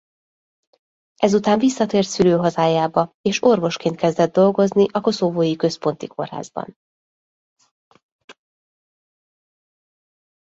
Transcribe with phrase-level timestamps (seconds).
[1.15, 6.77] Ezután visszatért szülőhazájába és orvosként kezdett dolgozni a koszovói központi kórházban.